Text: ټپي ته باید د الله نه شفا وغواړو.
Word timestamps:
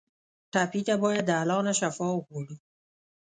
ټپي 0.51 0.81
ته 0.87 0.95
باید 1.03 1.23
د 1.27 1.31
الله 1.41 1.59
نه 1.67 1.73
شفا 1.79 2.07
وغواړو. 2.11 2.55